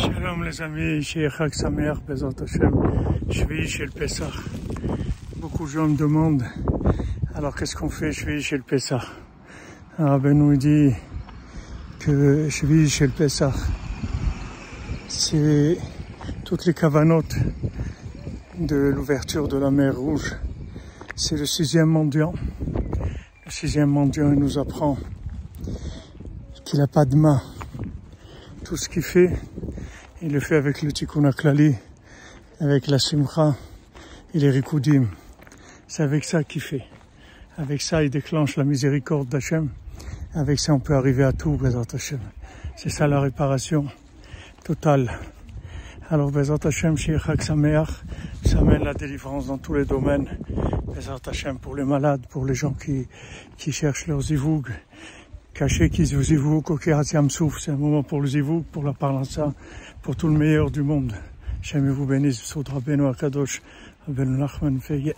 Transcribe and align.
Shalom 0.00 0.44
les 0.44 0.62
amis, 0.62 1.02
chez 1.02 1.28
Chag 1.28 1.52
Samer, 1.52 1.92
Bezat 2.08 2.30
Hashem, 2.42 2.72
Shvi 3.30 3.68
chez 3.68 3.84
le 3.84 3.90
Pessah. 3.90 4.30
Beaucoup 5.36 5.66
de 5.66 5.70
gens 5.70 5.88
me 5.88 5.96
demandent, 5.96 6.46
alors 7.34 7.54
qu'est-ce 7.54 7.76
qu'on 7.76 7.90
fait 7.90 8.10
Shvi 8.10 8.40
chez 8.40 8.56
le 8.56 8.62
Pessah 8.62 9.02
Alors 9.98 10.18
Ben 10.18 10.32
nous 10.32 10.56
dit 10.56 10.90
que 11.98 12.48
Shvi 12.48 12.88
chez 12.88 13.08
le 13.08 13.12
Pessah, 13.12 13.52
c'est 15.06 15.76
toutes 16.44 16.64
les 16.64 16.72
cavanotes 16.72 17.36
de 18.58 18.76
l'ouverture 18.76 19.48
de 19.48 19.58
la 19.58 19.70
mer 19.70 19.96
Rouge. 19.96 20.34
C'est 21.14 21.36
le 21.36 21.44
sixième 21.44 21.88
mendiant. 21.88 22.32
Le 23.44 23.50
sixième 23.50 23.90
mendiant, 23.90 24.32
il 24.32 24.38
nous 24.38 24.56
apprend 24.56 24.96
qu'il 26.64 26.78
n'a 26.78 26.86
pas 26.86 27.04
de 27.04 27.16
main. 27.16 27.42
Tout 28.64 28.76
ce 28.76 28.88
qu'il 28.88 29.02
fait, 29.02 29.36
il 30.22 30.32
le 30.32 30.40
fait 30.40 30.56
avec 30.56 30.82
le 30.82 30.92
tikkun 30.92 31.24
aklali, 31.24 31.74
avec 32.60 32.88
la 32.88 32.98
simcha 32.98 33.54
et 34.34 34.38
les 34.38 34.50
rikudim. 34.50 35.06
C'est 35.88 36.02
avec 36.02 36.24
ça 36.24 36.44
qu'il 36.44 36.60
fait. 36.60 36.84
Avec 37.56 37.80
ça, 37.80 38.04
il 38.04 38.10
déclenche 38.10 38.56
la 38.56 38.64
miséricorde 38.64 39.28
d'Hachem. 39.28 39.70
Avec 40.34 40.58
ça, 40.58 40.74
on 40.74 40.78
peut 40.78 40.94
arriver 40.94 41.24
à 41.24 41.32
tout, 41.32 41.56
Bezat 41.56 41.94
Hashem. 41.94 42.20
C'est 42.76 42.90
ça 42.90 43.06
la 43.06 43.20
réparation 43.20 43.86
totale. 44.62 45.10
Alors, 46.10 46.30
Bezat 46.30 46.58
Hashem, 46.64 46.98
Shiachak 46.98 47.42
Sameach, 47.42 47.88
ça 48.44 48.58
amène 48.58 48.84
la 48.84 48.94
délivrance 48.94 49.46
dans 49.46 49.58
tous 49.58 49.74
les 49.74 49.86
domaines. 49.86 50.28
Bezat 50.94 51.20
Hashem 51.26 51.58
pour 51.58 51.74
les 51.76 51.84
malades, 51.84 52.26
pour 52.28 52.44
les 52.44 52.54
gens 52.54 52.74
qui, 52.74 53.08
qui 53.56 53.72
cherchent 53.72 54.06
leurs 54.06 54.20
zivoug. 54.20 54.68
Caché 55.54 55.90
qui 55.90 56.06
zivoug, 56.06 56.62
souf. 57.28 57.58
C'est 57.60 57.70
un 57.70 57.76
moment 57.76 58.02
pour 58.02 58.20
le 58.20 58.26
zivoug, 58.26 58.64
pour 58.72 58.84
la 58.84 58.92
parlança, 58.92 59.52
pour 60.02 60.16
tout 60.16 60.28
le 60.28 60.38
meilleur 60.38 60.70
du 60.70 60.82
monde. 60.82 61.12
J'aime 61.62 61.90
vous 61.90 62.06
bénisse, 62.06 62.40
Soudra 62.40 62.80
Beno 62.80 63.08
Akadosh, 63.08 63.60
Ben 64.08 64.36
Nachman 64.36 64.80
Feye. 64.80 65.14